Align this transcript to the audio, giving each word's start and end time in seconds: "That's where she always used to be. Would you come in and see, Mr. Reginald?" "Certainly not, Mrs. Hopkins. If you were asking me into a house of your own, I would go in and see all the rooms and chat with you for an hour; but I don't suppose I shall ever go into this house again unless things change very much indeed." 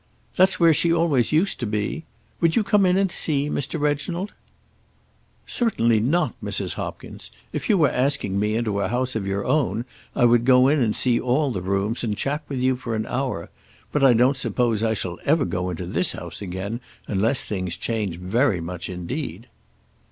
"That's 0.35 0.59
where 0.59 0.73
she 0.73 0.91
always 0.91 1.31
used 1.31 1.59
to 1.59 1.67
be. 1.67 2.05
Would 2.39 2.55
you 2.55 2.63
come 2.63 2.87
in 2.87 2.97
and 2.97 3.11
see, 3.11 3.51
Mr. 3.51 3.79
Reginald?" 3.79 4.33
"Certainly 5.45 5.99
not, 5.99 6.33
Mrs. 6.43 6.73
Hopkins. 6.73 7.29
If 7.53 7.69
you 7.69 7.77
were 7.77 7.91
asking 7.91 8.39
me 8.39 8.55
into 8.55 8.79
a 8.79 8.87
house 8.87 9.15
of 9.15 9.27
your 9.27 9.45
own, 9.45 9.85
I 10.15 10.25
would 10.25 10.43
go 10.43 10.67
in 10.67 10.81
and 10.81 10.95
see 10.95 11.19
all 11.19 11.51
the 11.51 11.61
rooms 11.61 12.03
and 12.03 12.17
chat 12.17 12.41
with 12.49 12.59
you 12.61 12.75
for 12.77 12.95
an 12.95 13.05
hour; 13.05 13.51
but 13.91 14.03
I 14.03 14.13
don't 14.15 14.37
suppose 14.37 14.81
I 14.81 14.95
shall 14.95 15.19
ever 15.23 15.45
go 15.45 15.69
into 15.69 15.85
this 15.85 16.13
house 16.13 16.41
again 16.41 16.79
unless 17.07 17.43
things 17.45 17.77
change 17.77 18.17
very 18.17 18.59
much 18.59 18.89
indeed." 18.89 19.49